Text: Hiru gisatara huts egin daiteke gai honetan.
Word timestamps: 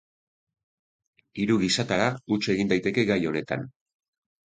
Hiru 1.43 1.57
gisatara 1.63 2.07
huts 2.31 2.39
egin 2.55 2.73
daiteke 2.73 3.05
gai 3.11 3.19
honetan. 3.33 3.67